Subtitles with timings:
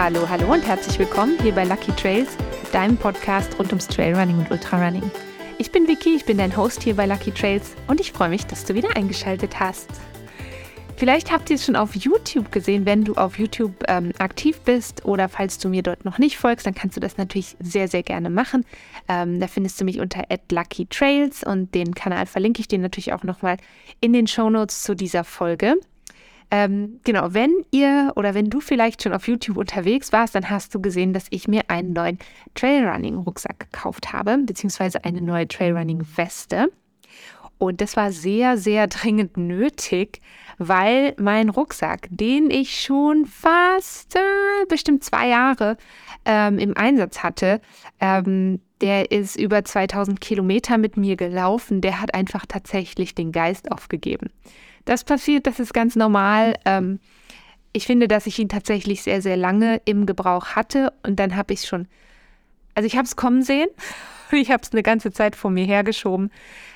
[0.00, 2.36] Hallo, hallo und herzlich willkommen hier bei Lucky Trails,
[2.70, 5.10] deinem Podcast rund ums Trailrunning und Ultrarunning.
[5.58, 8.46] Ich bin Vicky, ich bin dein Host hier bei Lucky Trails und ich freue mich,
[8.46, 9.88] dass du wieder eingeschaltet hast.
[10.96, 15.04] Vielleicht habt ihr es schon auf YouTube gesehen, wenn du auf YouTube ähm, aktiv bist
[15.04, 18.04] oder falls du mir dort noch nicht folgst, dann kannst du das natürlich sehr, sehr
[18.04, 18.64] gerne machen.
[19.08, 23.24] Ähm, da findest du mich unter @luckytrails und den Kanal verlinke ich dir natürlich auch
[23.24, 23.56] nochmal
[24.00, 25.74] in den Show Notes zu dieser Folge.
[26.50, 30.74] Ähm, genau, wenn ihr oder wenn du vielleicht schon auf YouTube unterwegs warst, dann hast
[30.74, 32.18] du gesehen, dass ich mir einen neuen
[32.54, 36.70] Trailrunning-Rucksack gekauft habe, beziehungsweise eine neue Trailrunning-Weste.
[37.58, 40.22] Und das war sehr, sehr dringend nötig,
[40.58, 45.76] weil mein Rucksack, den ich schon fast äh, bestimmt zwei Jahre
[46.24, 47.60] ähm, im Einsatz hatte,
[48.00, 51.80] ähm, der ist über 2000 Kilometer mit mir gelaufen.
[51.80, 54.30] Der hat einfach tatsächlich den Geist aufgegeben.
[54.84, 56.54] Das passiert, das ist ganz normal.
[56.64, 57.00] Ähm,
[57.72, 61.52] ich finde, dass ich ihn tatsächlich sehr, sehr lange im Gebrauch hatte und dann habe
[61.52, 61.86] ich es schon,
[62.74, 63.68] also ich habe es kommen sehen.
[64.30, 66.30] Ich habe es eine ganze Zeit vor mir hergeschoben,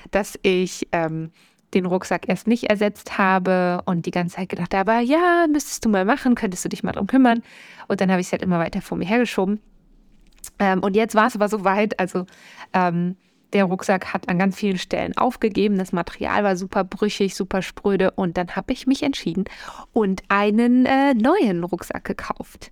[0.09, 1.29] dass ich ähm,
[1.75, 5.89] den Rucksack erst nicht ersetzt habe und die ganze Zeit gedacht habe, ja, müsstest du
[5.89, 7.43] mal machen, könntest du dich mal drum kümmern.
[7.87, 9.59] Und dann habe ich es halt immer weiter vor mir hergeschoben.
[10.59, 12.25] Ähm, und jetzt war es aber so weit, also
[12.73, 13.17] ähm,
[13.53, 15.77] der Rucksack hat an ganz vielen Stellen aufgegeben.
[15.77, 18.11] Das Material war super brüchig, super spröde.
[18.11, 19.45] Und dann habe ich mich entschieden
[19.93, 22.71] und einen äh, neuen Rucksack gekauft.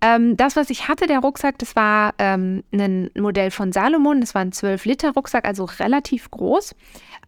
[0.00, 4.20] Ähm, das, was ich hatte, der Rucksack, das war ähm, ein Modell von Salomon.
[4.20, 6.74] Das war ein 12-Liter-Rucksack, also relativ groß.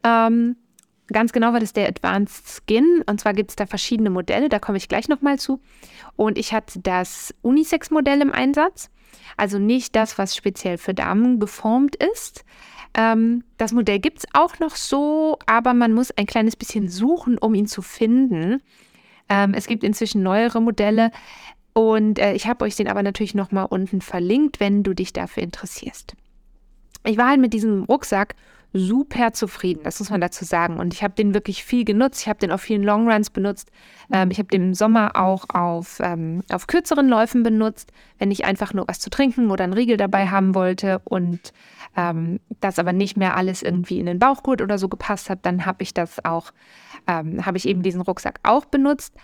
[0.05, 0.57] Ähm,
[1.09, 3.03] ganz genau war das der Advanced Skin.
[3.07, 5.61] Und zwar gibt es da verschiedene Modelle, da komme ich gleich nochmal zu.
[6.17, 8.91] Und ich hatte das Unisex-Modell im Einsatz.
[9.37, 12.45] Also nicht das, was speziell für Damen geformt ist.
[12.95, 17.39] Ähm, das Modell gibt es auch noch so, aber man muss ein kleines bisschen suchen,
[17.39, 18.63] um ihn zu finden.
[19.29, 21.11] Ähm, es gibt inzwischen neuere Modelle
[21.73, 25.43] und äh, ich habe euch den aber natürlich nochmal unten verlinkt, wenn du dich dafür
[25.43, 26.15] interessierst.
[27.05, 28.35] Ich war halt mit diesem Rucksack
[28.73, 30.79] super zufrieden, das muss man dazu sagen.
[30.79, 32.23] Und ich habe den wirklich viel genutzt.
[32.23, 33.71] Ich habe den auf vielen Longruns benutzt.
[34.11, 38.45] Ähm, ich habe den im Sommer auch auf, ähm, auf kürzeren Läufen benutzt, wenn ich
[38.45, 41.53] einfach nur was zu trinken oder einen Riegel dabei haben wollte und
[41.97, 45.67] ähm, das aber nicht mehr alles irgendwie in den Bauchgurt oder so gepasst hat, dann
[45.67, 46.53] habe ich das auch,
[47.07, 49.15] ähm, habe ich eben diesen Rucksack auch benutzt.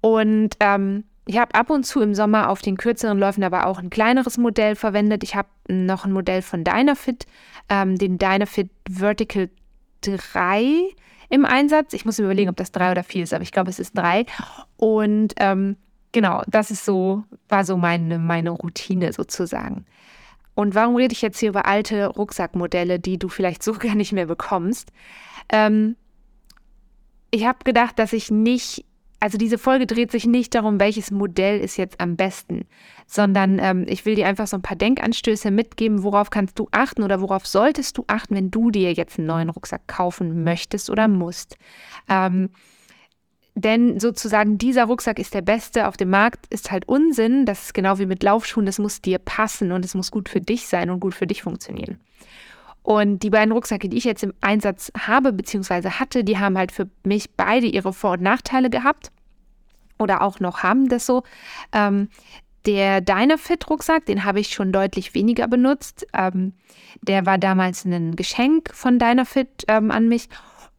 [0.00, 3.78] Und ähm, ich habe ab und zu im Sommer auf den kürzeren Läufen aber auch
[3.78, 5.22] ein kleineres Modell verwendet.
[5.22, 7.26] Ich habe noch ein Modell von Dynafit,
[7.68, 9.50] ähm, den Dynafit Vertical
[10.00, 10.88] 3
[11.28, 11.92] im Einsatz.
[11.92, 14.24] Ich muss überlegen, ob das 3 oder 4 ist, aber ich glaube, es ist 3.
[14.78, 15.76] Und ähm,
[16.12, 19.84] genau, das ist so, war so meine, meine Routine sozusagen.
[20.54, 24.12] Und warum rede ich jetzt hier über alte Rucksackmodelle, die du vielleicht so gar nicht
[24.12, 24.92] mehr bekommst?
[25.50, 25.94] Ähm,
[27.30, 28.86] ich habe gedacht, dass ich nicht
[29.20, 32.66] also diese Folge dreht sich nicht darum, welches Modell ist jetzt am besten,
[33.06, 37.02] sondern ähm, ich will dir einfach so ein paar Denkanstöße mitgeben, worauf kannst du achten
[37.02, 41.08] oder worauf solltest du achten, wenn du dir jetzt einen neuen Rucksack kaufen möchtest oder
[41.08, 41.56] musst.
[42.08, 42.50] Ähm,
[43.56, 47.44] denn sozusagen dieser Rucksack ist der beste auf dem Markt, ist halt Unsinn.
[47.44, 50.40] Das ist genau wie mit Laufschuhen, das muss dir passen und es muss gut für
[50.40, 51.98] dich sein und gut für dich funktionieren.
[52.88, 55.90] Und die beiden Rucksäcke, die ich jetzt im Einsatz habe bzw.
[55.90, 59.12] hatte, die haben halt für mich beide ihre Vor- und Nachteile gehabt
[59.98, 61.22] oder auch noch haben das so.
[61.74, 62.08] Ähm,
[62.64, 66.06] der Dynafit-Rucksack, den habe ich schon deutlich weniger benutzt.
[66.14, 66.54] Ähm,
[67.02, 70.30] der war damals ein Geschenk von Dynafit ähm, an mich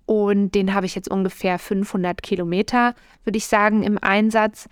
[0.08, 4.68] und den habe ich jetzt ungefähr 500 Kilometer, würde ich sagen, im Einsatz.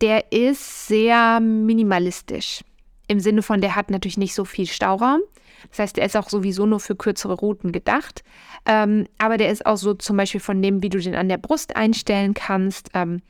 [0.00, 2.64] Der ist sehr minimalistisch.
[3.06, 5.20] Im Sinne von, der hat natürlich nicht so viel Stauraum.
[5.70, 8.22] Das heißt, der ist auch sowieso nur für kürzere Routen gedacht.
[8.66, 11.38] Ähm, aber der ist auch so zum Beispiel von dem, wie du den an der
[11.38, 12.90] Brust einstellen kannst.
[12.94, 13.22] Ähm,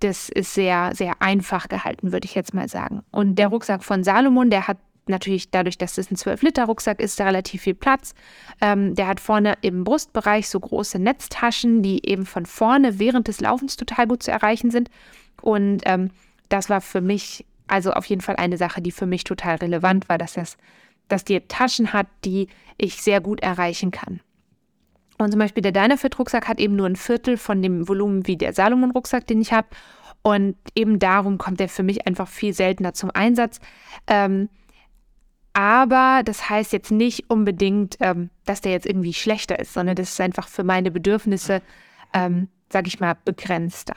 [0.00, 3.02] das ist sehr, sehr einfach gehalten, würde ich jetzt mal sagen.
[3.10, 7.62] Und der Rucksack von Salomon, der hat natürlich dadurch, dass es ein 12-Liter-Rucksack ist, relativ
[7.62, 8.14] viel Platz.
[8.60, 13.40] Ähm, der hat vorne im Brustbereich so große Netztaschen, die eben von vorne während des
[13.40, 14.88] Laufens total gut zu erreichen sind.
[15.42, 16.10] Und ähm,
[16.48, 20.08] das war für mich also auf jeden Fall eine Sache, die für mich total relevant
[20.08, 20.56] war, dass das
[21.10, 22.48] dass die Taschen hat, die
[22.78, 24.20] ich sehr gut erreichen kann.
[25.18, 28.54] Und zum Beispiel der Dynafit-Rucksack hat eben nur ein Viertel von dem Volumen wie der
[28.54, 29.68] Salomon-Rucksack, den ich habe.
[30.22, 33.60] Und eben darum kommt er für mich einfach viel seltener zum Einsatz.
[34.06, 34.48] Ähm,
[35.52, 40.10] aber das heißt jetzt nicht unbedingt, ähm, dass der jetzt irgendwie schlechter ist, sondern das
[40.10, 41.60] ist einfach für meine Bedürfnisse,
[42.14, 43.96] ähm, sage ich mal, begrenzter.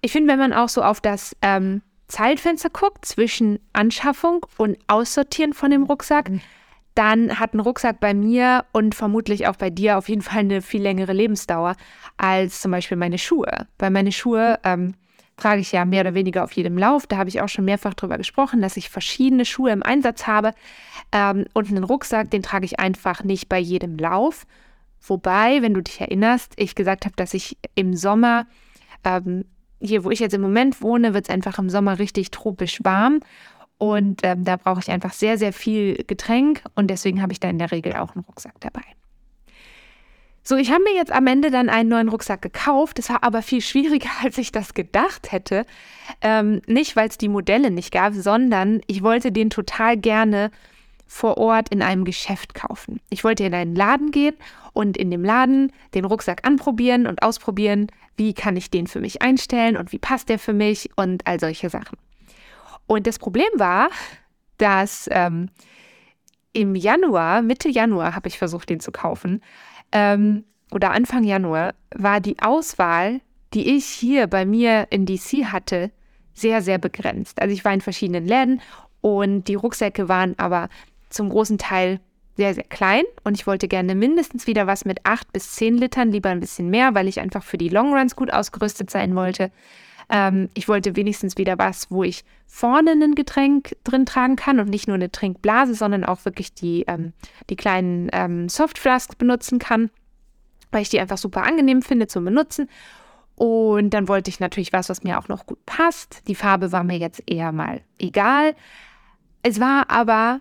[0.00, 5.54] Ich finde, wenn man auch so auf das ähm, Zeitfenster guckt zwischen Anschaffung und Aussortieren
[5.54, 6.40] von dem Rucksack, mhm.
[6.94, 10.60] dann hat ein Rucksack bei mir und vermutlich auch bei dir auf jeden Fall eine
[10.60, 11.74] viel längere Lebensdauer
[12.18, 13.66] als zum Beispiel meine Schuhe.
[13.78, 14.92] Weil meine Schuhe ähm,
[15.38, 17.06] trage ich ja mehr oder weniger auf jedem Lauf.
[17.06, 20.52] Da habe ich auch schon mehrfach drüber gesprochen, dass ich verschiedene Schuhe im Einsatz habe.
[21.12, 24.46] Ähm, und einen Rucksack, den trage ich einfach nicht bei jedem Lauf.
[25.00, 28.46] Wobei, wenn du dich erinnerst, ich gesagt habe, dass ich im Sommer,
[29.02, 29.46] ähm,
[29.82, 33.20] hier wo ich jetzt im Moment wohne, wird es einfach im Sommer richtig tropisch warm.
[33.78, 36.62] Und ähm, da brauche ich einfach sehr, sehr viel Getränk.
[36.74, 38.82] Und deswegen habe ich da in der Regel auch einen Rucksack dabei.
[40.44, 42.98] So, ich habe mir jetzt am Ende dann einen neuen Rucksack gekauft.
[42.98, 45.66] Das war aber viel schwieriger, als ich das gedacht hätte.
[46.20, 50.50] Ähm, nicht, weil es die Modelle nicht gab, sondern ich wollte den total gerne
[51.06, 53.00] vor Ort in einem Geschäft kaufen.
[53.10, 54.34] Ich wollte in einen Laden gehen
[54.72, 59.22] und in dem Laden den Rucksack anprobieren und ausprobieren, wie kann ich den für mich
[59.22, 61.98] einstellen und wie passt der für mich und all solche Sachen.
[62.86, 63.90] Und das Problem war,
[64.58, 65.50] dass ähm,
[66.52, 69.42] im Januar, Mitte Januar habe ich versucht, den zu kaufen
[69.92, 73.20] ähm, oder Anfang Januar war die Auswahl,
[73.54, 75.90] die ich hier bei mir in DC hatte,
[76.34, 77.40] sehr, sehr begrenzt.
[77.40, 78.60] Also ich war in verschiedenen Läden
[79.00, 80.68] und die Rucksäcke waren aber
[81.12, 82.00] zum großen Teil
[82.36, 86.10] sehr, sehr klein und ich wollte gerne mindestens wieder was mit 8 bis 10 Litern,
[86.10, 89.50] lieber ein bisschen mehr, weil ich einfach für die Longruns gut ausgerüstet sein wollte.
[90.08, 94.68] Ähm, ich wollte wenigstens wieder was, wo ich vorne ein Getränk drin tragen kann und
[94.68, 97.12] nicht nur eine Trinkblase, sondern auch wirklich die, ähm,
[97.50, 99.90] die kleinen ähm, Softflasks benutzen kann,
[100.70, 102.68] weil ich die einfach super angenehm finde zum Benutzen.
[103.34, 106.28] Und dann wollte ich natürlich was, was mir auch noch gut passt.
[106.28, 108.54] Die Farbe war mir jetzt eher mal egal.
[109.42, 110.40] Es war aber,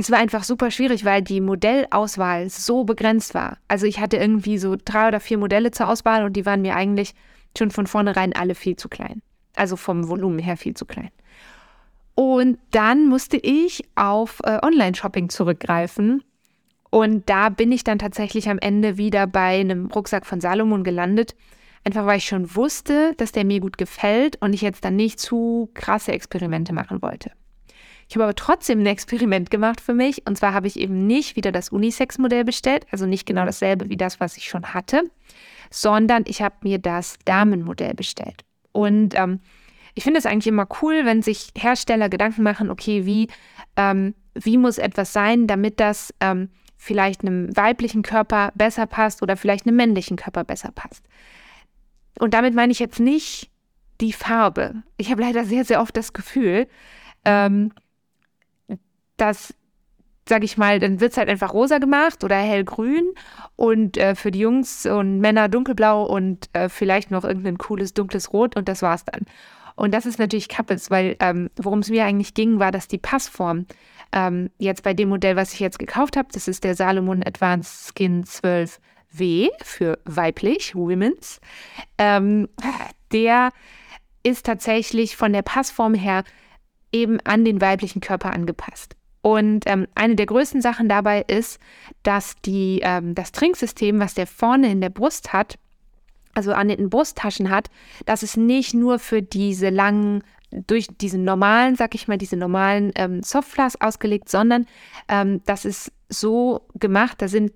[0.00, 3.58] es war einfach super schwierig, weil die Modellauswahl so begrenzt war.
[3.68, 6.74] Also ich hatte irgendwie so drei oder vier Modelle zur Auswahl und die waren mir
[6.74, 7.14] eigentlich
[7.56, 9.20] schon von vornherein alle viel zu klein.
[9.54, 11.10] Also vom Volumen her viel zu klein.
[12.14, 16.22] Und dann musste ich auf äh, Online-Shopping zurückgreifen.
[16.90, 21.34] Und da bin ich dann tatsächlich am Ende wieder bei einem Rucksack von Salomon gelandet.
[21.84, 25.20] Einfach weil ich schon wusste, dass der mir gut gefällt und ich jetzt dann nicht
[25.20, 27.32] zu krasse Experimente machen wollte.
[28.12, 30.26] Ich habe aber trotzdem ein Experiment gemacht für mich.
[30.26, 33.96] Und zwar habe ich eben nicht wieder das Unisex-Modell bestellt, also nicht genau dasselbe wie
[33.96, 35.04] das, was ich schon hatte,
[35.70, 38.44] sondern ich habe mir das Damenmodell bestellt.
[38.70, 39.40] Und ähm,
[39.94, 43.28] ich finde es eigentlich immer cool, wenn sich Hersteller Gedanken machen, okay, wie,
[43.78, 49.38] ähm, wie muss etwas sein, damit das ähm, vielleicht einem weiblichen Körper besser passt oder
[49.38, 51.02] vielleicht einem männlichen Körper besser passt.
[52.18, 53.50] Und damit meine ich jetzt nicht
[54.02, 54.82] die Farbe.
[54.98, 56.68] Ich habe leider sehr, sehr oft das Gefühl,
[57.24, 57.72] ähm,
[59.22, 59.54] dass
[60.28, 63.12] sag ich mal, dann wird es halt einfach rosa gemacht oder hellgrün
[63.56, 68.32] und äh, für die Jungs und Männer dunkelblau und äh, vielleicht noch irgendein cooles dunkles
[68.32, 69.26] Rot und das war's dann.
[69.74, 72.98] Und das ist natürlich Kappes, weil ähm, worum es mir eigentlich ging, war, dass die
[72.98, 73.66] Passform
[74.12, 77.92] ähm, jetzt bei dem Modell, was ich jetzt gekauft habe, das ist der Salomon Advanced
[77.92, 81.40] Skin 12W für weiblich, Women's,
[81.98, 82.48] ähm,
[83.12, 83.50] der
[84.22, 86.22] ist tatsächlich von der Passform her
[86.92, 88.94] eben an den weiblichen Körper angepasst.
[89.22, 91.60] Und ähm, eine der größten Sachen dabei ist,
[92.02, 95.58] dass die, ähm, das Trinksystem, was der vorne in der Brust hat,
[96.34, 97.70] also an den Brusttaschen hat,
[98.04, 102.90] dass es nicht nur für diese langen, durch diese normalen, sag ich mal, diese normalen
[102.96, 104.66] ähm, Softflas ausgelegt, sondern
[105.08, 107.52] ähm, das ist so gemacht, da sind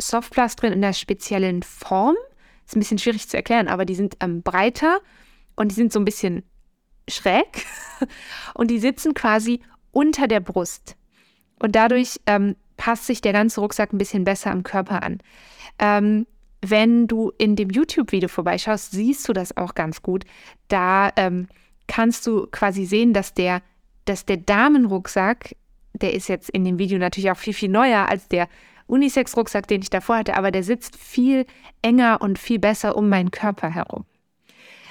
[0.00, 2.16] Softflas drin in einer speziellen Form.
[2.66, 5.00] Ist ein bisschen schwierig zu erklären, aber die sind ähm, breiter
[5.56, 6.42] und die sind so ein bisschen
[7.08, 7.66] schräg
[8.54, 10.96] und die sitzen quasi unter der Brust.
[11.62, 15.20] Und dadurch ähm, passt sich der ganze Rucksack ein bisschen besser am Körper an.
[15.78, 16.26] Ähm,
[16.60, 20.24] wenn du in dem YouTube-Video vorbeischaust, siehst du das auch ganz gut.
[20.66, 21.46] Da ähm,
[21.86, 23.62] kannst du quasi sehen, dass der,
[24.06, 25.54] dass der Damenrucksack,
[25.92, 28.48] der ist jetzt in dem Video natürlich auch viel, viel neuer als der
[28.88, 31.46] Unisex-Rucksack, den ich davor hatte, aber der sitzt viel
[31.80, 34.04] enger und viel besser um meinen Körper herum.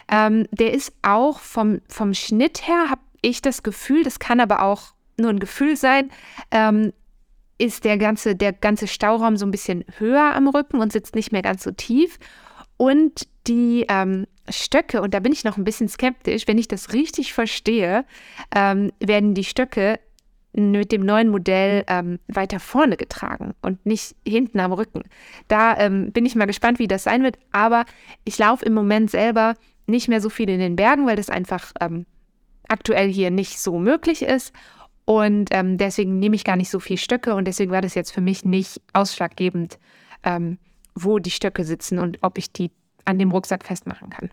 [0.10, 4.64] Ähm, der ist auch vom, vom Schnitt her, habe ich das Gefühl, das kann aber
[4.64, 6.10] auch nur ein Gefühl sein,
[6.52, 6.94] ähm,
[7.58, 11.32] ist der ganze, der ganze Stauraum so ein bisschen höher am Rücken und sitzt nicht
[11.32, 12.18] mehr ganz so tief.
[12.78, 16.94] Und die ähm, Stöcke, und da bin ich noch ein bisschen skeptisch, wenn ich das
[16.94, 18.06] richtig verstehe,
[18.56, 20.00] ähm, werden die Stöcke
[20.54, 25.04] mit dem neuen Modell ähm, weiter vorne getragen und nicht hinten am Rücken.
[25.48, 27.38] Da ähm, bin ich mal gespannt, wie das sein wird.
[27.52, 27.86] Aber
[28.26, 29.54] ich laufe im Moment selber
[29.88, 32.06] nicht mehr so viel in den Bergen, weil das einfach ähm,
[32.68, 34.54] aktuell hier nicht so möglich ist.
[35.06, 38.12] Und ähm, deswegen nehme ich gar nicht so viel Stöcke und deswegen war das jetzt
[38.12, 39.80] für mich nicht ausschlaggebend,
[40.24, 40.58] ähm,
[40.96, 42.72] wo die Stöcke sitzen und ob ich die
[43.06, 44.30] an dem Rucksack festmachen kann.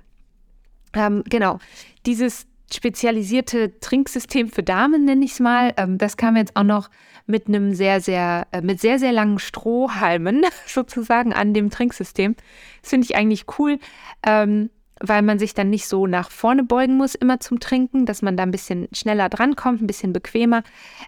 [0.95, 1.59] Ähm, genau,
[2.07, 6.91] dieses spezialisierte Trinksystem für Damen, nenne ich es mal, ähm, das kam jetzt auch noch
[7.27, 12.37] mit einem sehr, sehr, äh, mit sehr, sehr langen Strohhalmen sozusagen an dem Trinksystem.
[12.83, 13.79] Das finde ich eigentlich cool.
[14.23, 14.71] Ähm,
[15.01, 18.37] weil man sich dann nicht so nach vorne beugen muss immer zum Trinken, dass man
[18.37, 20.63] da ein bisschen schneller drankommt, ein bisschen bequemer.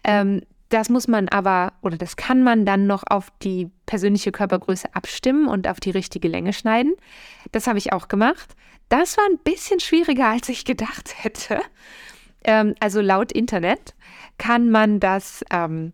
[0.05, 4.95] Ähm, das muss man aber oder das kann man dann noch auf die persönliche Körpergröße
[4.95, 6.95] abstimmen und auf die richtige Länge schneiden.
[7.51, 8.55] Das habe ich auch gemacht.
[8.89, 11.61] Das war ein bisschen schwieriger, als ich gedacht hätte.
[12.45, 13.95] Ähm, also laut Internet
[14.39, 15.93] kann man das ähm,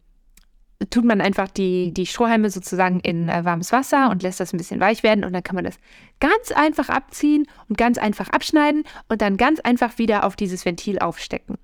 [0.90, 4.58] tut man einfach die, die Strohhalme sozusagen in äh, warmes Wasser und lässt das ein
[4.58, 5.76] bisschen weich werden und dann kann man das
[6.20, 10.98] ganz einfach abziehen und ganz einfach abschneiden und dann ganz einfach wieder auf dieses Ventil
[10.98, 11.56] aufstecken.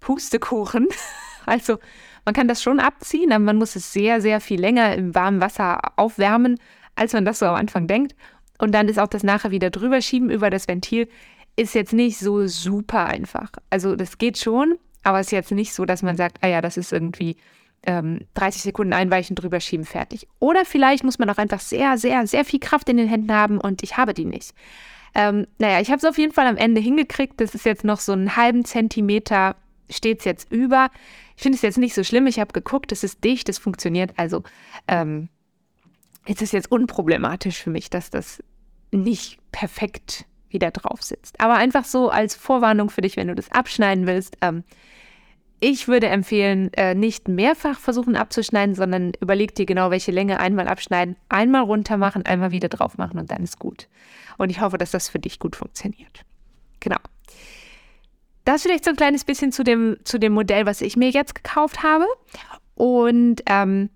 [0.00, 0.88] Pustekuchen.
[1.46, 1.76] Also
[2.24, 5.42] man kann das schon abziehen, aber man muss es sehr, sehr viel länger im warmen
[5.42, 6.58] Wasser aufwärmen,
[6.94, 8.16] als man das so am Anfang denkt.
[8.58, 11.06] Und dann ist auch das nachher wieder drüber schieben über das Ventil,
[11.56, 13.52] ist jetzt nicht so super einfach.
[13.68, 16.62] Also das geht schon, aber es ist jetzt nicht so, dass man sagt, ah ja,
[16.62, 17.36] das ist irgendwie
[17.86, 20.26] ähm, 30 Sekunden einweichen, drüber schieben, fertig.
[20.38, 23.58] Oder vielleicht muss man auch einfach sehr, sehr, sehr viel Kraft in den Händen haben
[23.58, 24.54] und ich habe die nicht.
[25.14, 27.40] Ähm, naja, ich habe es auf jeden Fall am Ende hingekriegt.
[27.40, 29.56] Das ist jetzt noch so einen halben Zentimeter,
[29.88, 30.90] steht es jetzt über.
[31.36, 32.26] Ich finde es jetzt nicht so schlimm.
[32.26, 34.12] Ich habe geguckt, es ist dicht, es funktioniert.
[34.16, 34.42] Also
[34.88, 35.28] ähm,
[36.26, 38.42] es ist jetzt unproblematisch für mich, dass das
[38.90, 41.38] nicht perfekt wieder drauf sitzt.
[41.40, 44.36] Aber einfach so als Vorwarnung für dich, wenn du das abschneiden willst.
[44.40, 44.64] Ähm,
[45.64, 50.68] ich würde empfehlen, äh, nicht mehrfach versuchen abzuschneiden, sondern überleg dir genau, welche Länge einmal
[50.68, 53.88] abschneiden, einmal runter machen, einmal wieder drauf machen und dann ist gut.
[54.36, 56.20] Und ich hoffe, dass das für dich gut funktioniert.
[56.80, 56.98] Genau.
[58.44, 61.34] Das vielleicht so ein kleines bisschen zu dem, zu dem Modell, was ich mir jetzt
[61.34, 62.04] gekauft habe.
[62.74, 63.88] Und ähm,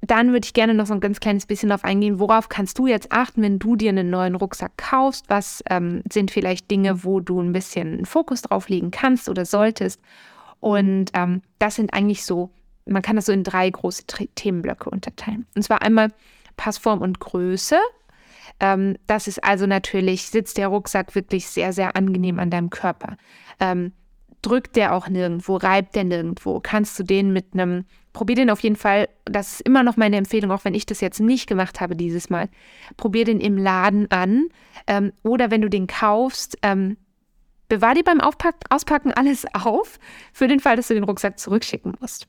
[0.00, 2.86] dann würde ich gerne noch so ein ganz kleines bisschen darauf eingehen, worauf kannst du
[2.86, 5.24] jetzt achten, wenn du dir einen neuen Rucksack kaufst?
[5.28, 10.00] Was ähm, sind vielleicht Dinge, wo du ein bisschen Fokus drauf legen kannst oder solltest?
[10.64, 12.48] Und ähm, das sind eigentlich so,
[12.86, 15.46] man kann das so in drei große Themenblöcke unterteilen.
[15.54, 16.10] Und zwar einmal
[16.56, 17.76] Passform und Größe.
[18.60, 23.18] Ähm, das ist also natürlich, sitzt der Rucksack wirklich sehr, sehr angenehm an deinem Körper.
[23.60, 23.92] Ähm,
[24.40, 26.60] drückt der auch nirgendwo, reibt der nirgendwo.
[26.60, 30.16] Kannst du den mit einem, probier den auf jeden Fall, das ist immer noch meine
[30.16, 32.48] Empfehlung, auch wenn ich das jetzt nicht gemacht habe dieses Mal,
[32.96, 34.48] probier den im Laden an.
[34.86, 36.96] Ähm, oder wenn du den kaufst, ähm,
[37.68, 39.98] Bewahr dir beim Aufpack Auspacken alles auf,
[40.32, 42.28] für den Fall, dass du den Rucksack zurückschicken musst.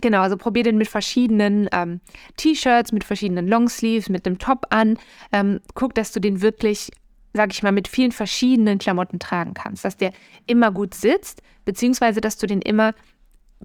[0.00, 2.00] Genau, also probier den mit verschiedenen ähm,
[2.36, 4.98] T-Shirts, mit verschiedenen Longsleeves, mit dem Top an.
[5.32, 6.90] Ähm, guck, dass du den wirklich,
[7.32, 10.12] sag ich mal, mit vielen verschiedenen Klamotten tragen kannst, dass der
[10.46, 12.92] immer gut sitzt, beziehungsweise dass du den immer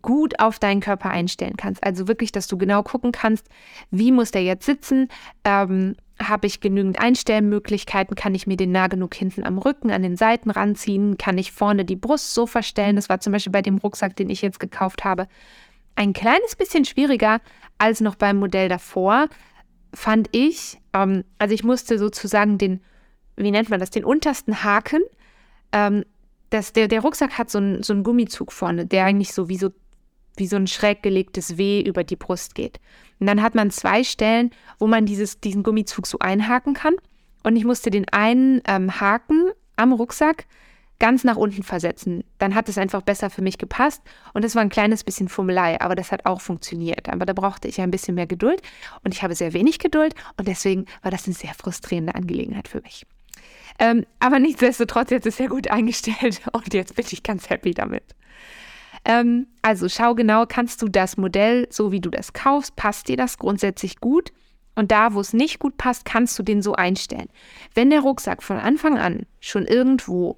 [0.02, 1.84] gut auf deinen Körper einstellen kannst.
[1.84, 3.48] Also wirklich, dass du genau gucken kannst,
[3.92, 5.10] wie muss der jetzt sitzen,
[5.44, 5.96] ähm,
[6.28, 8.16] habe ich genügend Einstellmöglichkeiten?
[8.16, 11.18] Kann ich mir den nah genug hinten am Rücken, an den Seiten ranziehen?
[11.18, 12.96] Kann ich vorne die Brust so verstellen?
[12.96, 15.28] Das war zum Beispiel bei dem Rucksack, den ich jetzt gekauft habe,
[15.96, 17.42] ein kleines bisschen schwieriger
[17.78, 19.28] als noch beim Modell davor,
[19.94, 20.80] fand ich.
[20.94, 22.82] Ähm, also ich musste sozusagen den,
[23.36, 25.02] wie nennt man das, den untersten Haken.
[25.72, 26.06] Ähm,
[26.50, 29.58] das, der, der Rucksack hat so einen, so einen Gummizug vorne, der eigentlich so wie
[29.58, 29.72] so
[30.38, 32.80] wie so ein schräg gelegtes W über die Brust geht.
[33.20, 36.96] Und dann hat man zwei Stellen, wo man dieses, diesen Gummizug so einhaken kann.
[37.44, 40.46] Und ich musste den einen ähm, Haken am Rucksack
[41.00, 42.24] ganz nach unten versetzen.
[42.38, 44.04] Dann hat es einfach besser für mich gepasst.
[44.34, 47.10] Und das war ein kleines bisschen Fummelei, aber das hat auch funktioniert.
[47.10, 48.62] Aber da brauchte ich ein bisschen mehr Geduld.
[49.04, 50.14] Und ich habe sehr wenig Geduld.
[50.38, 53.08] Und deswegen war das eine sehr frustrierende Angelegenheit für mich.
[53.80, 58.04] Ähm, aber nichtsdestotrotz, jetzt ist er gut eingestellt und jetzt bin ich ganz happy damit.
[59.06, 63.18] Ähm, also schau genau, kannst du das Modell, so wie du das kaufst, passt dir
[63.18, 64.32] das grundsätzlich gut?
[64.76, 67.28] Und da, wo es nicht gut passt, kannst du den so einstellen.
[67.74, 70.38] Wenn der Rucksack von Anfang an schon irgendwo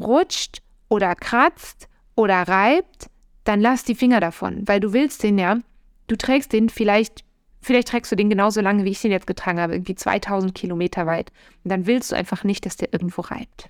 [0.00, 3.10] rutscht oder kratzt oder reibt,
[3.44, 5.58] dann lass die Finger davon, weil du willst den ja,
[6.06, 7.24] du trägst den vielleicht,
[7.60, 11.06] vielleicht trägst du den genauso lange, wie ich den jetzt getragen habe, irgendwie 2000 Kilometer
[11.06, 11.30] weit.
[11.62, 13.68] Und dann willst du einfach nicht, dass der irgendwo reibt.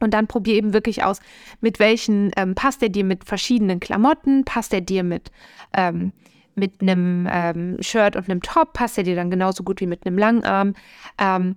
[0.00, 1.20] Und dann probier eben wirklich aus,
[1.60, 5.30] mit welchen ähm, passt er dir mit verschiedenen Klamotten, passt er dir mit,
[5.74, 6.12] ähm,
[6.54, 10.06] mit einem ähm, Shirt und einem Top, passt er dir dann genauso gut wie mit
[10.06, 10.74] einem Langarm.
[11.18, 11.56] Ähm,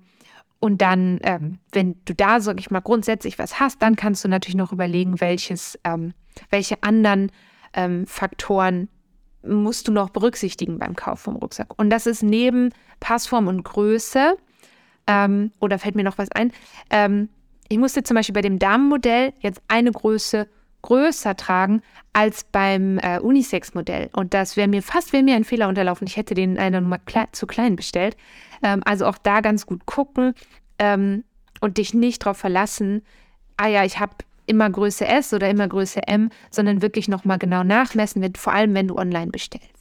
[0.60, 4.28] und dann, ähm, wenn du da, sag ich mal, grundsätzlich was hast, dann kannst du
[4.28, 6.14] natürlich noch überlegen, welches, ähm,
[6.50, 7.32] welche anderen
[8.06, 8.90] Faktoren
[9.44, 11.80] musst du noch berücksichtigen beim Kauf vom Rucksack.
[11.80, 14.36] Und das ist neben Passform und Größe,
[15.08, 16.52] oder fällt mir noch was ein,
[17.72, 20.48] ich musste zum Beispiel bei dem Damenmodell jetzt eine Größe
[20.82, 24.10] größer tragen als beim äh, Unisex-Modell.
[24.14, 26.06] Und das wäre mir fast wäre mir ein Fehler unterlaufen.
[26.06, 28.18] Ich hätte den eine Nummer kle zu klein bestellt.
[28.62, 30.34] Ähm, also auch da ganz gut gucken
[30.80, 31.24] ähm,
[31.62, 33.04] und dich nicht darauf verlassen,
[33.56, 34.16] ah ja, ich habe
[34.48, 38.74] immer Größe S oder immer Größe M, sondern wirklich nochmal genau nachmessen, wenn, vor allem
[38.74, 39.81] wenn du online bestellst.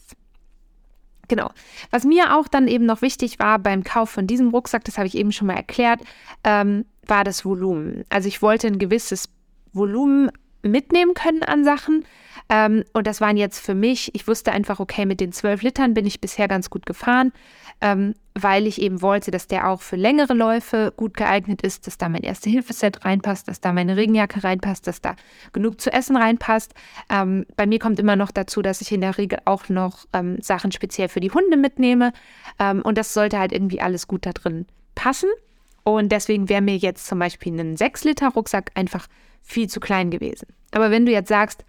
[1.30, 1.52] Genau.
[1.92, 5.06] Was mir auch dann eben noch wichtig war beim Kauf von diesem Rucksack, das habe
[5.06, 6.00] ich eben schon mal erklärt,
[6.42, 8.04] ähm, war das Volumen.
[8.08, 9.28] Also ich wollte ein gewisses
[9.72, 10.32] Volumen
[10.62, 12.04] mitnehmen können an Sachen.
[12.48, 15.94] Ähm, und das waren jetzt für mich, ich wusste einfach, okay, mit den 12 Litern
[15.94, 17.32] bin ich bisher ganz gut gefahren,
[17.80, 21.96] ähm, weil ich eben wollte, dass der auch für längere Läufe gut geeignet ist, dass
[21.96, 25.14] da mein Erste-Hilfe-Set reinpasst, dass da meine Regenjacke reinpasst, dass da
[25.52, 26.74] genug zu essen reinpasst.
[27.08, 30.40] Ähm, bei mir kommt immer noch dazu, dass ich in der Regel auch noch ähm,
[30.40, 32.12] Sachen speziell für die Hunde mitnehme.
[32.58, 35.30] Ähm, und das sollte halt irgendwie alles gut da drin passen.
[35.84, 39.06] Und deswegen wäre mir jetzt zum Beispiel ein 6-Liter-Rucksack einfach
[39.42, 40.48] viel zu klein gewesen.
[40.72, 41.64] Aber wenn du jetzt sagst,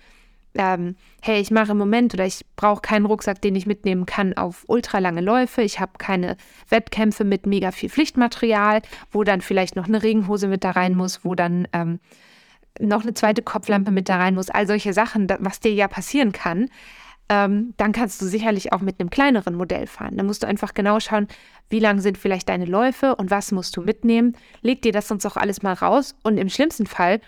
[0.54, 4.34] ähm, hey, ich mache im Moment oder ich brauche keinen Rucksack, den ich mitnehmen kann
[4.34, 6.36] auf ultralange Läufe, ich habe keine
[6.70, 11.24] Wettkämpfe mit mega viel Pflichtmaterial, wo dann vielleicht noch eine Regenhose mit da rein muss,
[11.24, 12.00] wo dann ähm,
[12.80, 16.32] noch eine zweite Kopflampe mit da rein muss, all solche Sachen, was dir ja passieren
[16.32, 16.70] kann,
[17.30, 20.18] ähm, dann kannst du sicherlich auch mit einem kleineren Modell fahren.
[20.18, 21.28] Da musst du einfach genau schauen,
[21.70, 24.36] wie lang sind vielleicht deine Läufe und was musst du mitnehmen.
[24.62, 27.22] Leg dir das sonst auch alles mal raus und im schlimmsten Fall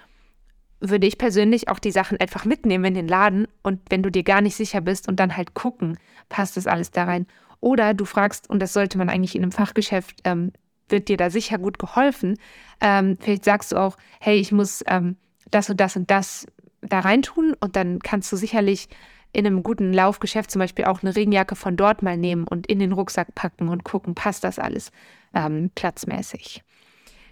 [0.84, 4.24] würde ich persönlich auch die Sachen einfach mitnehmen in den Laden und wenn du dir
[4.24, 5.98] gar nicht sicher bist und dann halt gucken,
[6.30, 7.26] passt das alles da rein.
[7.62, 10.52] Oder du fragst, und das sollte man eigentlich in einem Fachgeschäft, ähm,
[10.90, 12.38] wird dir da sicher gut geholfen.
[12.82, 15.16] Ähm, vielleicht sagst du auch, hey, ich muss ähm,
[15.50, 16.46] das und das und das
[16.82, 18.90] da reintun und dann kannst du sicherlich
[19.32, 22.80] in einem guten Laufgeschäft zum Beispiel auch eine Regenjacke von dort mal nehmen und in
[22.80, 24.92] den Rucksack packen und gucken, passt das alles
[25.34, 26.64] ähm, platzmäßig.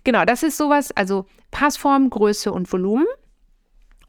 [0.03, 3.05] Genau, das ist sowas, also Passform, Größe und Volumen.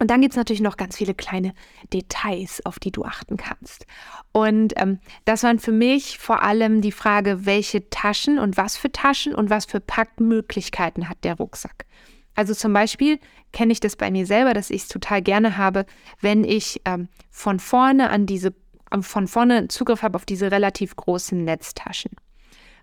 [0.02, 1.54] Und dann gibt es natürlich noch ganz viele kleine
[1.92, 3.86] Details, auf die du achten kannst.
[4.32, 8.90] Und ähm, das waren für mich vor allem die Frage, welche Taschen und was für
[8.90, 11.86] Taschen und was für Packmöglichkeiten hat der Rucksack.
[12.34, 13.20] Also zum Beispiel
[13.52, 15.86] kenne ich das bei mir selber, dass ich es total gerne habe,
[16.20, 18.54] wenn ich ähm, von vorne an diese,
[19.02, 22.10] von vorne Zugriff habe auf diese relativ großen Netztaschen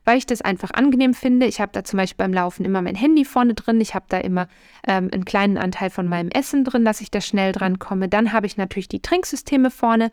[0.06, 1.46] weil ich das einfach angenehm finde.
[1.46, 3.82] Ich habe da zum Beispiel beim Laufen immer mein Handy vorne drin.
[3.82, 4.48] Ich habe da immer
[4.88, 8.10] ähm, einen kleinen Anteil von meinem Essen drin, dass ich da schnell dran komme.
[8.10, 10.12] Dann habe ich natürlich die Trinksysteme vorne.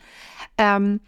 [0.59, 1.01] Ähm,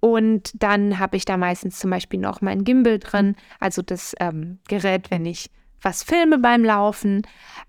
[0.00, 4.58] und dann habe ich da meistens zum Beispiel noch mein Gimbal drin, also das ähm,
[4.68, 7.22] Gerät, wenn ich was filme beim Laufen.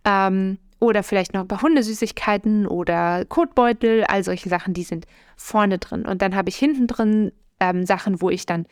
[0.04, 5.06] Ähm, oder vielleicht noch ein paar Hundesüßigkeiten oder Kotbeutel, all solche Sachen, die sind
[5.38, 6.06] vorne drin.
[6.06, 8.66] Und dann habe ich hinten drin ähm, Sachen, wo ich dann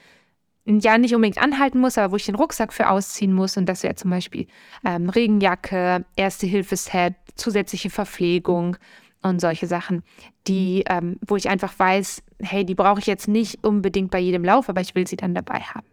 [0.66, 3.58] ja nicht unbedingt anhalten muss, aber wo ich den Rucksack für ausziehen muss.
[3.58, 4.48] Und das wäre zum Beispiel
[4.86, 8.78] ähm, Regenjacke, Erste-Hilfe-Set, zusätzliche Verpflegung
[9.22, 10.04] und solche Sachen,
[10.48, 14.44] die, ähm, wo ich einfach weiß, hey, die brauche ich jetzt nicht unbedingt bei jedem
[14.44, 15.88] Lauf, aber ich will sie dann dabei haben.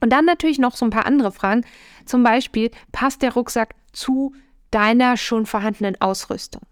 [0.00, 1.64] Und dann natürlich noch so ein paar andere Fragen.
[2.04, 4.32] Zum Beispiel, passt der Rucksack zu
[4.70, 6.62] deiner schon vorhandenen Ausrüstung?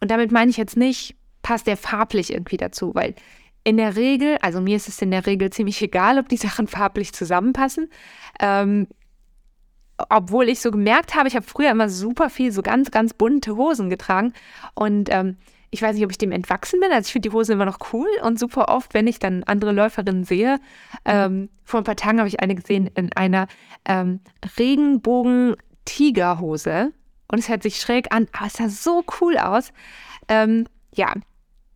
[0.00, 3.14] Und damit meine ich jetzt nicht, passt der farblich irgendwie dazu, weil
[3.64, 6.66] in der Regel, also mir ist es in der Regel ziemlich egal, ob die Sachen
[6.66, 7.90] farblich zusammenpassen.
[8.40, 8.88] Ähm,
[10.08, 13.56] obwohl ich so gemerkt habe, ich habe früher immer super viel so ganz, ganz bunte
[13.56, 14.32] Hosen getragen.
[14.74, 15.36] Und ähm,
[15.70, 16.90] ich weiß nicht, ob ich dem entwachsen bin.
[16.90, 19.72] Also ich finde die Hosen immer noch cool und super oft, wenn ich dann andere
[19.72, 20.58] Läuferinnen sehe.
[21.04, 23.46] Ähm, vor ein paar Tagen habe ich eine gesehen in einer
[23.84, 24.20] ähm,
[24.58, 26.92] Regenbogen-Tigerhose.
[27.28, 29.72] Und es hört sich schräg an, aber es sah so cool aus.
[30.28, 31.14] Ähm, ja,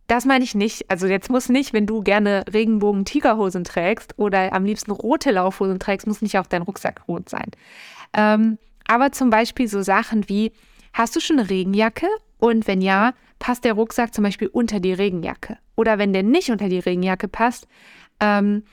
[0.07, 0.89] das meine ich nicht.
[0.89, 6.07] Also jetzt muss nicht, wenn du gerne Regenbogen-Tigerhosen trägst oder am liebsten rote Laufhosen trägst,
[6.07, 7.51] muss nicht auch dein Rucksack rot sein.
[8.13, 10.53] Ähm, aber zum Beispiel so Sachen wie,
[10.93, 12.07] hast du schon eine Regenjacke?
[12.39, 15.57] Und wenn ja, passt der Rucksack zum Beispiel unter die Regenjacke?
[15.75, 17.67] Oder wenn der nicht unter die Regenjacke passt,
[18.19, 18.63] ähm,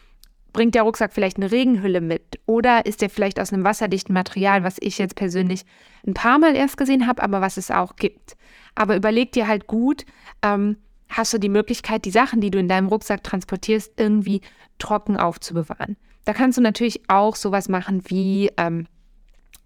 [0.52, 2.38] bringt der Rucksack vielleicht eine Regenhülle mit?
[2.46, 5.64] Oder ist der vielleicht aus einem wasserdichten Material, was ich jetzt persönlich
[6.06, 8.36] ein paar Mal erst gesehen habe, aber was es auch gibt?
[8.76, 10.04] Aber überleg dir halt gut,
[10.42, 10.76] ähm,
[11.08, 14.40] hast du die Möglichkeit, die Sachen, die du in deinem Rucksack transportierst, irgendwie
[14.78, 15.96] trocken aufzubewahren.
[16.24, 18.86] Da kannst du natürlich auch sowas machen wie ähm,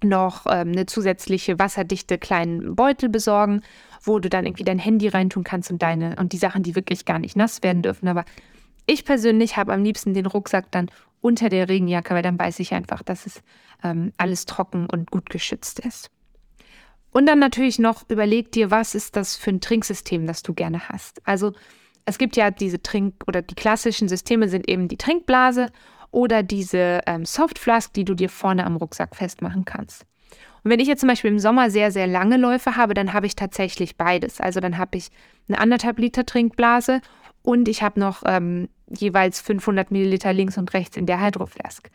[0.03, 3.63] noch ähm, eine zusätzliche wasserdichte kleinen Beutel besorgen,
[4.03, 7.05] wo du dann irgendwie dein Handy reintun kannst und deine und die Sachen, die wirklich
[7.05, 8.09] gar nicht nass werden dürfen.
[8.09, 8.25] Aber
[8.87, 12.75] ich persönlich habe am liebsten den Rucksack dann unter der Regenjacke, weil dann weiß ich
[12.75, 13.43] einfach, dass es
[13.83, 16.11] ähm, alles trocken und gut geschützt ist.
[17.13, 20.89] Und dann natürlich noch überleg dir, was ist das für ein Trinksystem, das du gerne
[20.89, 21.27] hast.
[21.27, 21.53] Also
[22.05, 25.71] es gibt ja diese Trink- oder die klassischen Systeme sind eben die Trinkblase
[26.11, 30.07] oder diese ähm, Softflask, die du dir vorne am Rucksack festmachen kannst.
[30.65, 33.27] Und wenn ich jetzt zum Beispiel im Sommer sehr, sehr lange Läufe habe, dann habe
[33.27, 34.41] ich tatsächlich beides.
[34.41, 35.09] Also dann habe ich
[35.49, 37.01] eine anderthalb Liter Trinkblase
[37.43, 41.91] und ich habe noch ähm, jeweils 500 Milliliter links und rechts in der Hydroflask.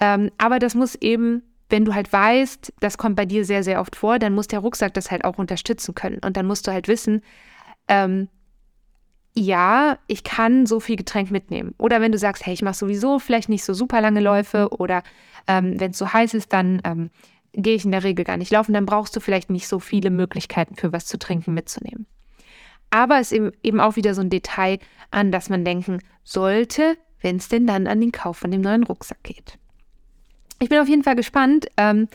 [0.00, 3.80] Ähm, aber das muss eben wenn du halt weißt, das kommt bei dir sehr, sehr
[3.80, 6.18] oft vor, dann muss der Rucksack das halt auch unterstützen können.
[6.24, 7.22] Und dann musst du halt wissen,
[7.88, 8.28] ähm,
[9.36, 11.74] ja, ich kann so viel Getränk mitnehmen.
[11.78, 15.02] Oder wenn du sagst, hey, ich mache sowieso vielleicht nicht so super lange Läufe oder
[15.48, 17.10] ähm, wenn es so heiß ist, dann ähm,
[17.52, 20.10] gehe ich in der Regel gar nicht laufen, dann brauchst du vielleicht nicht so viele
[20.10, 22.06] Möglichkeiten für was zu trinken mitzunehmen.
[22.90, 24.78] Aber es ist eben auch wieder so ein Detail,
[25.10, 28.84] an das man denken sollte, wenn es denn dann an den Kauf von dem neuen
[28.84, 29.58] Rucksack geht.
[30.60, 32.08] Ich bin auf jeden Fall gespannt, ähm,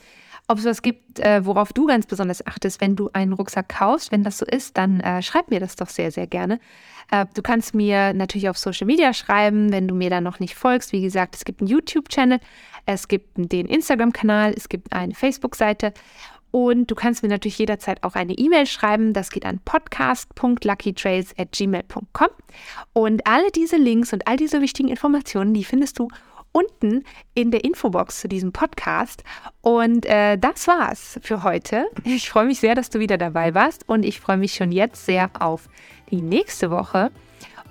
[0.48, 4.12] ob es was gibt, äh, worauf du ganz besonders achtest, wenn du einen Rucksack kaufst.
[4.12, 6.60] Wenn das so ist, dann äh, schreib mir das doch sehr, sehr gerne.
[7.12, 10.56] Äh, du kannst mir natürlich auf Social Media schreiben, wenn du mir da noch nicht
[10.56, 10.92] folgst.
[10.92, 12.40] Wie gesagt, es gibt einen YouTube-Channel,
[12.88, 15.94] es gibt den Instagram-Kanal, es gibt eine Facebook-Seite.
[16.52, 19.14] Und du kannst mir natürlich jederzeit auch eine E-Mail schreiben.
[19.14, 22.30] Das geht an podcast.luckytrails.gmail.com.
[22.94, 26.08] Und alle diese Links und all diese wichtigen Informationen, die findest du
[26.52, 29.24] unten in der Infobox zu diesem Podcast.
[29.62, 31.86] Und äh, das war's für heute.
[32.04, 35.06] Ich freue mich sehr, dass du wieder dabei warst und ich freue mich schon jetzt
[35.06, 35.70] sehr auf
[36.12, 37.12] die nächste Woche.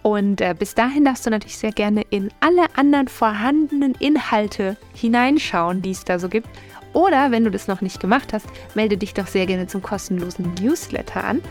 [0.02, 5.82] Und äh, bis dahin darfst du natürlich sehr gerne in alle anderen vorhandenen Inhalte hineinschauen,
[5.82, 6.48] die es da so gibt.
[6.92, 10.54] Oder wenn du das noch nicht gemacht hast, melde dich doch sehr gerne zum kostenlosen
[10.60, 11.42] Newsletter an.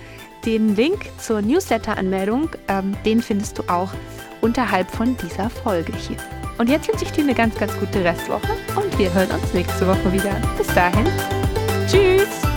[0.46, 3.92] Den Link zur Newsletter-Anmeldung, ähm, den findest du auch
[4.42, 6.18] unterhalb von dieser Folge hier.
[6.58, 9.88] Und jetzt wünsche ich dir eine ganz, ganz gute Restwoche und wir hören uns nächste
[9.88, 10.36] Woche wieder.
[10.58, 11.06] Bis dahin.
[11.88, 12.57] Tschüss!